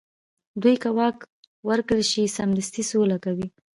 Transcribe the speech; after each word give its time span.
دوی 0.61 0.75
که 0.83 0.89
واک 0.97 1.17
ورکړل 1.69 2.03
شي، 2.11 2.23
سمدستي 2.37 2.83
سوله 2.91 3.17
کوي. 3.25 3.47